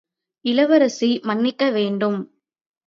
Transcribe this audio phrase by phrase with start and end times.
[0.45, 2.19] இளவரசி மன்னிக்க வேண்டும்.